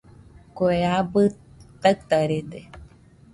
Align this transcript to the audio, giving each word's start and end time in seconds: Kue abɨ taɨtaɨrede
Kue 0.55 0.77
abɨ 0.99 1.21
taɨtaɨrede 1.81 2.59